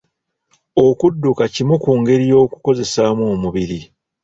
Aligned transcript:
Okudduka 0.87 1.43
kimu 1.53 1.75
ku 1.83 1.91
ngeri 1.99 2.25
y'okukozesaamu 2.31 3.23
omubiri 3.33 3.79